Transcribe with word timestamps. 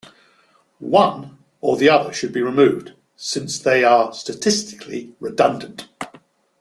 One 0.79 1.37
or 1.61 1.77
the 1.77 1.89
other 1.91 2.11
should 2.11 2.33
be 2.33 2.41
removed 2.41 2.93
since 3.15 3.59
they 3.59 3.83
are 3.83 4.15
statistically 4.15 5.13
redundant. 5.19 5.89